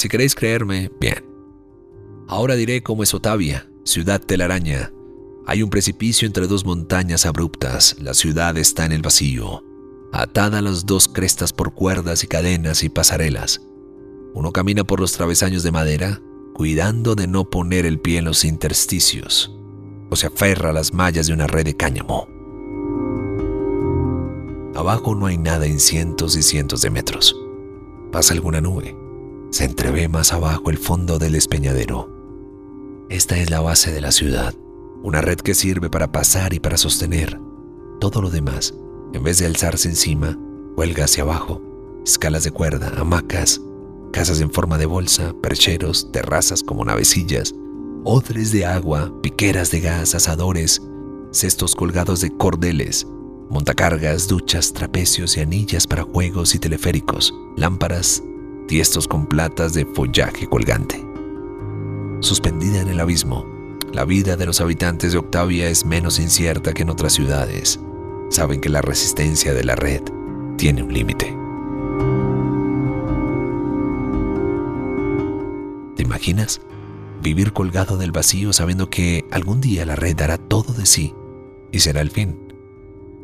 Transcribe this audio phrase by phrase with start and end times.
[0.00, 1.26] Si queréis creerme, bien.
[2.26, 4.94] Ahora diré cómo es Otavia, ciudad telaraña.
[5.44, 7.96] Hay un precipicio entre dos montañas abruptas.
[8.00, 9.62] La ciudad está en el vacío,
[10.10, 13.60] atada a las dos crestas por cuerdas y cadenas y pasarelas.
[14.32, 16.22] Uno camina por los travesaños de madera,
[16.54, 19.54] cuidando de no poner el pie en los intersticios,
[20.08, 22.26] o se aferra a las mallas de una red de cáñamo.
[24.74, 27.38] Abajo no hay nada en cientos y cientos de metros.
[28.10, 28.96] Pasa alguna nube
[29.50, 32.08] se entrevé más abajo el fondo del despeñadero.
[33.08, 34.54] Esta es la base de la ciudad,
[35.02, 37.40] una red que sirve para pasar y para sostener.
[38.00, 38.74] Todo lo demás,
[39.12, 40.38] en vez de alzarse encima,
[40.76, 41.60] huelga hacia abajo.
[42.04, 43.60] Escalas de cuerda, hamacas,
[44.12, 47.54] casas en forma de bolsa, percheros, terrazas como navecillas,
[48.04, 50.80] odres de agua, piqueras de gas, asadores,
[51.32, 53.06] cestos colgados de cordeles,
[53.50, 58.22] montacargas, duchas, trapecios y anillas para juegos y teleféricos, lámparas,
[58.70, 61.04] tiestos con platas de follaje colgante.
[62.20, 63.44] Suspendida en el abismo,
[63.92, 67.80] la vida de los habitantes de Octavia es menos incierta que en otras ciudades.
[68.28, 70.02] Saben que la resistencia de la red
[70.56, 71.36] tiene un límite.
[75.96, 76.60] ¿Te imaginas?
[77.24, 81.12] Vivir colgado del vacío sabiendo que algún día la red dará todo de sí
[81.72, 82.54] y será el fin.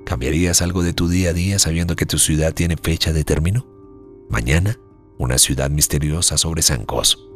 [0.04, 3.64] ¿Cambiarías algo de tu día a día sabiendo que tu ciudad tiene fecha de término?
[4.28, 4.80] ¿Mañana?
[5.18, 7.35] Una ciudad misteriosa sobre zancos.